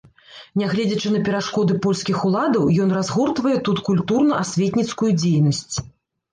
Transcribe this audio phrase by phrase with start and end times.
[0.61, 5.75] Нягледзячы на перашкоды польскіх уладаў, ён разгортвае тут культурна-асветніцкую дзейнасць.